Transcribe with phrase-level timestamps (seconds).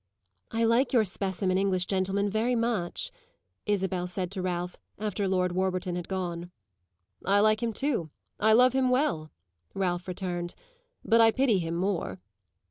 [0.49, 3.11] "I like your specimen English gentleman very much,"
[3.67, 6.49] Isabel said to Ralph after Lord Warburton had gone.
[7.23, 8.09] "I like him too
[8.39, 9.29] I love him well,"
[9.75, 10.55] Ralph returned.
[11.05, 12.19] "But I pity him more."